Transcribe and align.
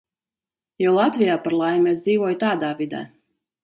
Jo 0.85 0.93
Latvijā, 0.95 1.37
par 1.45 1.59
laimi, 1.61 1.95
es 1.95 2.05
dzīvoju 2.09 2.43
tāda 2.49 2.77
vidē. 2.85 3.09